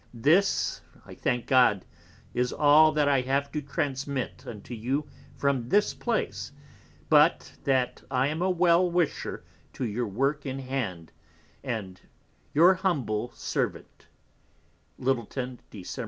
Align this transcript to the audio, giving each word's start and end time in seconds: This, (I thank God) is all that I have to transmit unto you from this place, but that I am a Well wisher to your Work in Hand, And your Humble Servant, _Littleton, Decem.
This, 0.15 0.81
(I 1.05 1.13
thank 1.13 1.45
God) 1.45 1.85
is 2.33 2.51
all 2.51 2.91
that 2.93 3.07
I 3.07 3.21
have 3.21 3.51
to 3.51 3.61
transmit 3.61 4.45
unto 4.47 4.73
you 4.73 5.07
from 5.35 5.69
this 5.69 5.93
place, 5.93 6.51
but 7.07 7.55
that 7.65 8.01
I 8.09 8.25
am 8.29 8.41
a 8.41 8.49
Well 8.49 8.89
wisher 8.89 9.43
to 9.73 9.85
your 9.85 10.07
Work 10.07 10.43
in 10.43 10.57
Hand, 10.57 11.11
And 11.63 12.01
your 12.51 12.73
Humble 12.73 13.31
Servant, 13.35 14.07
_Littleton, 14.99 15.59
Decem. 15.69 15.99